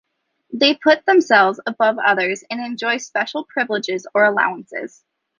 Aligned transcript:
They 0.51 0.73
put 0.73 1.05
themselves 1.05 1.59
above 1.67 1.99
others 1.99 2.43
and 2.49 2.59
enjoy 2.59 2.97
special 2.97 3.43
privileges 3.45 4.07
or 4.15 4.23
allowances. 4.25 5.03